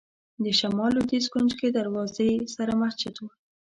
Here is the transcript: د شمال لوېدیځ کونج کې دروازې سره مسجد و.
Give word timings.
د 0.43 0.45
شمال 0.59 0.91
لوېدیځ 0.95 1.25
کونج 1.33 1.51
کې 1.59 1.67
دروازې 1.77 2.29
سره 2.55 2.71
مسجد 2.81 3.15
و. 3.19 3.23